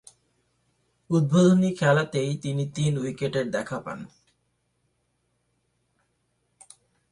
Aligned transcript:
উদ্বোধনী 1.09 1.69
খেলাতেই 1.79 2.31
তিনি 2.43 2.63
তিন 2.75 2.93
উইকেটের 3.01 3.47
দেখা 3.51 3.77
পান। 3.85 3.99